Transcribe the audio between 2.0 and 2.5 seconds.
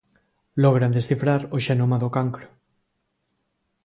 do cancro.